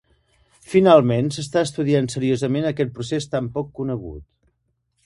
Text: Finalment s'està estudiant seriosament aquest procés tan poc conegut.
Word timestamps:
Finalment 0.69 1.29
s'està 1.35 1.63
estudiant 1.67 2.09
seriosament 2.15 2.67
aquest 2.71 2.97
procés 2.97 3.31
tan 3.37 3.53
poc 3.59 3.73
conegut. 3.83 4.27